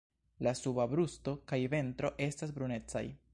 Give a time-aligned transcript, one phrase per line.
[0.45, 3.05] La suba brusto kaj ventro estas brunecaj.